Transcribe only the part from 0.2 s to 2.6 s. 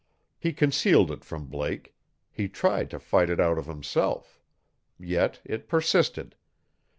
He concealed it from Blake. He